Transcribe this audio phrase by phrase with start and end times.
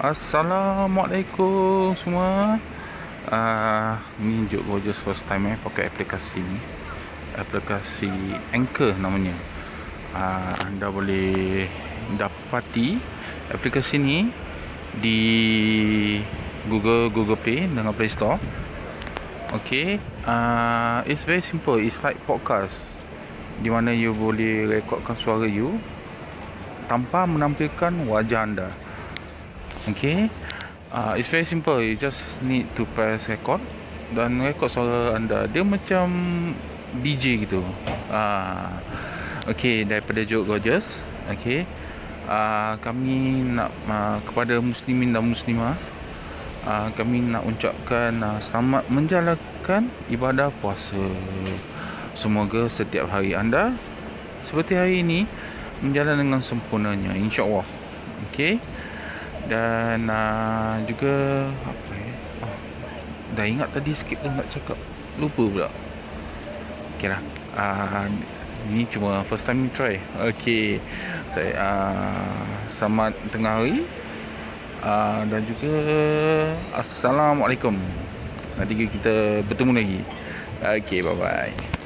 [0.00, 2.56] Assalamualaikum semua.
[3.28, 6.56] Uh, ni Jok Gorgeous first time eh pakai aplikasi ni.
[7.36, 8.08] Aplikasi
[8.48, 9.36] Anchor namanya.
[10.16, 11.68] Uh, anda boleh
[12.16, 12.96] dapati
[13.52, 14.32] aplikasi ni
[14.96, 15.20] di
[16.72, 18.40] Google Google Play dengan Play Store.
[19.52, 21.76] Okay, uh, it's very simple.
[21.76, 22.88] It's like podcast
[23.60, 25.76] di mana you boleh rekodkan suara you
[26.88, 28.72] tanpa menampilkan wajah anda.
[29.88, 30.28] Okay.
[30.92, 31.80] Uh, It's very simple.
[31.80, 33.64] You just need to press record.
[34.12, 35.48] Dan record suara anda.
[35.48, 36.08] Dia macam
[37.00, 37.64] DJ gitu.
[38.12, 38.76] Uh,
[39.48, 39.88] Okay.
[39.88, 41.00] Daripada Joke Gorgeous
[41.32, 41.64] Okay.
[42.28, 45.80] Uh, Kami nak uh, Kepada muslimin dan muslimah
[46.68, 51.00] uh, Kami nak ucapkan uh, Selamat menjalankan Ibadah puasa.
[52.12, 53.72] Semoga setiap hari anda
[54.44, 55.24] Seperti hari ini
[55.80, 57.16] Menjalan dengan sempurnanya.
[57.16, 57.64] InsyaAllah.
[58.28, 58.60] Okay
[59.46, 62.56] dan uh, juga apa ya oh,
[63.38, 64.76] dah ingat tadi skip tu nak cakap.
[65.16, 65.68] Lupa pula.
[66.96, 67.22] Ok lah.
[67.56, 68.06] Uh,
[68.68, 69.98] ni cuma first time try.
[70.20, 70.78] Ok
[71.32, 72.44] saya uh,
[72.76, 73.86] selamat tengah hari.
[74.80, 75.74] Uh, dan juga
[76.72, 77.76] assalamualaikum.
[78.56, 80.00] Nanti kita bertemu lagi.
[80.60, 81.79] Ok bye bye